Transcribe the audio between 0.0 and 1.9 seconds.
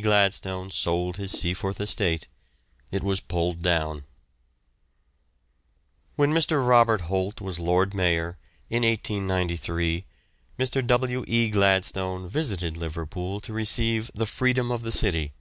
Gladstone sold his Seaforth